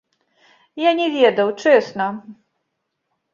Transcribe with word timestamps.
Я 0.83 0.93
не 0.99 1.07
ведаў, 1.17 1.47
чэсна. 1.65 2.09